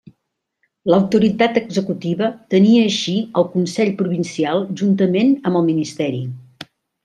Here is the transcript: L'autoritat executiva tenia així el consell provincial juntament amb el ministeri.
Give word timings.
L'autoritat 0.91 1.59
executiva 1.61 2.29
tenia 2.55 2.85
així 2.87 3.15
el 3.43 3.47
consell 3.57 3.93
provincial 4.01 4.67
juntament 4.83 5.31
amb 5.51 5.61
el 5.63 5.67
ministeri. 5.73 6.25